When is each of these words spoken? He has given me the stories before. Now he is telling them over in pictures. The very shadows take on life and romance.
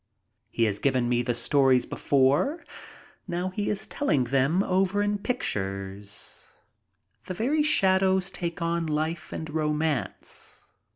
He 0.49 0.63
has 0.63 0.79
given 0.79 1.07
me 1.07 1.21
the 1.21 1.35
stories 1.35 1.85
before. 1.85 2.65
Now 3.27 3.49
he 3.49 3.69
is 3.69 3.85
telling 3.85 4.23
them 4.23 4.63
over 4.63 5.03
in 5.03 5.19
pictures. 5.19 6.47
The 7.27 7.35
very 7.35 7.61
shadows 7.61 8.31
take 8.31 8.63
on 8.63 8.87
life 8.87 9.31
and 9.31 9.47
romance. 9.51 10.65